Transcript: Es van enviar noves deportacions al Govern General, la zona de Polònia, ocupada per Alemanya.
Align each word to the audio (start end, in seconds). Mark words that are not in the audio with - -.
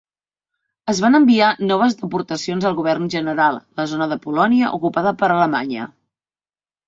Es 0.93 1.01
van 1.05 1.15
enviar 1.17 1.49
noves 1.71 1.97
deportacions 1.99 2.65
al 2.69 2.77
Govern 2.79 3.05
General, 3.15 3.59
la 3.81 3.87
zona 3.91 4.09
de 4.13 4.17
Polònia, 4.23 4.71
ocupada 4.79 5.13
per 5.19 5.29
Alemanya. 5.35 5.85